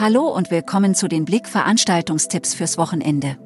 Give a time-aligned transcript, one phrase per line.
[0.00, 3.36] Hallo und willkommen zu den Blick Veranstaltungstipps fürs Wochenende.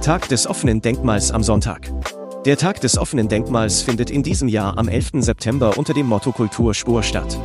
[0.00, 1.92] Tag des offenen Denkmals am Sonntag.
[2.46, 5.10] Der Tag des offenen Denkmals findet in diesem Jahr am 11.
[5.16, 7.38] September unter dem Motto Kulturspur statt.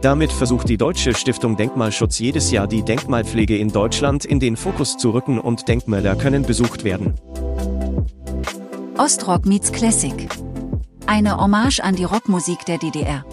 [0.00, 4.96] Damit versucht die Deutsche Stiftung Denkmalschutz jedes Jahr die Denkmalpflege in Deutschland in den Fokus
[4.96, 7.12] zu rücken und Denkmäler können besucht werden.
[8.96, 10.28] Ostrock meets Classic.
[11.04, 13.26] Eine Hommage an die Rockmusik der DDR.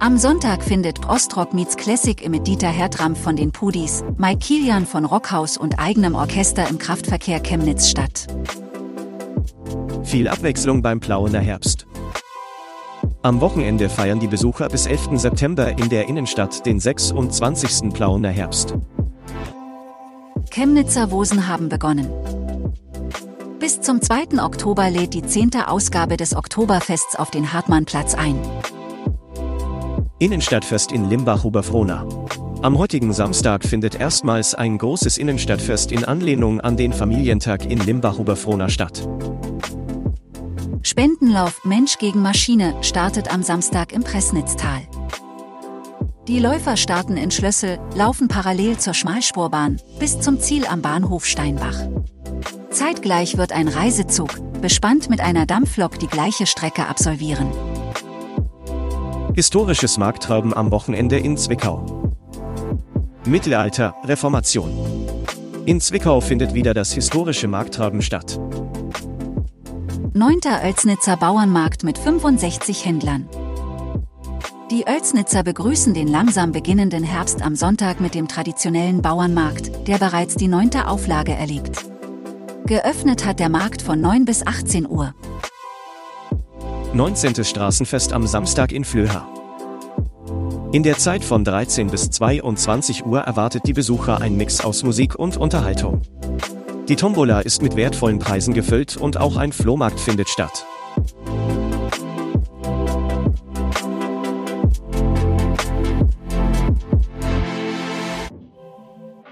[0.00, 5.04] Am Sonntag findet Ostrock Meets Classic mit Dieter Hertram von den Pudis, Mike Kilian von
[5.04, 8.26] Rockhaus und eigenem Orchester im Kraftverkehr Chemnitz statt.
[10.02, 11.86] Viel Abwechslung beim Plauener Herbst.
[13.22, 15.18] Am Wochenende feiern die Besucher bis 11.
[15.18, 17.90] September in der Innenstadt den 26.
[17.94, 18.74] Plauener Herbst.
[20.50, 22.10] Chemnitzer Wosen haben begonnen.
[23.58, 24.42] Bis zum 2.
[24.42, 25.52] Oktober lädt die 10.
[25.66, 28.38] Ausgabe des Oktoberfests auf den Hartmannplatz ein.
[30.24, 32.06] Innenstadtfest in Limbach-Oberfrohna.
[32.62, 38.70] Am heutigen Samstag findet erstmals ein großes Innenstadtfest in Anlehnung an den Familientag in Limbach-Oberfrohna
[38.70, 39.06] statt.
[40.80, 44.80] Spendenlauf Mensch gegen Maschine startet am Samstag im Pressnitztal.
[46.26, 51.76] Die Läufer starten in Schlössel, laufen parallel zur Schmalspurbahn bis zum Ziel am Bahnhof Steinbach.
[52.70, 54.30] Zeitgleich wird ein Reisezug,
[54.62, 57.50] bespannt mit einer Dampflok, die gleiche Strecke absolvieren.
[59.34, 62.12] Historisches Markttreiben am Wochenende in Zwickau.
[63.24, 64.70] Mittelalter, Reformation.
[65.66, 68.38] In Zwickau findet wieder das historische Markttreiben statt.
[70.12, 70.38] 9.
[70.62, 73.28] Oelsnitzer Bauernmarkt mit 65 Händlern.
[74.70, 80.36] Die Oelsnitzer begrüßen den langsam beginnenden Herbst am Sonntag mit dem traditionellen Bauernmarkt, der bereits
[80.36, 81.84] die neunte Auflage erlebt.
[82.66, 85.12] Geöffnet hat der Markt von 9 bis 18 Uhr.
[86.94, 87.42] 19.
[87.44, 89.26] Straßenfest am Samstag in Flöha.
[90.70, 95.16] In der Zeit von 13 bis 22 Uhr erwartet die Besucher ein Mix aus Musik
[95.16, 96.02] und Unterhaltung.
[96.88, 100.64] Die Tombola ist mit wertvollen Preisen gefüllt und auch ein Flohmarkt findet statt.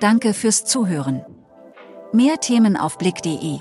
[0.00, 1.24] Danke fürs Zuhören.
[2.12, 3.60] Mehr Themen auf blick.de